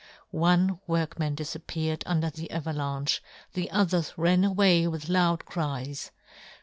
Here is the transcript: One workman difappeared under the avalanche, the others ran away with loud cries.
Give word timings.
One 0.31 0.79
workman 0.87 1.35
difappeared 1.35 2.01
under 2.07 2.31
the 2.31 2.49
avalanche, 2.49 3.21
the 3.53 3.69
others 3.69 4.15
ran 4.17 4.43
away 4.43 4.87
with 4.87 5.09
loud 5.09 5.45
cries. 5.45 6.09